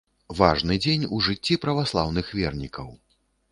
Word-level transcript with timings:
Важны 0.37 0.77
дзень 0.85 1.05
у 1.17 1.19
жыцці 1.27 1.59
праваслаўных 1.67 2.33
вернікаў. 2.43 2.93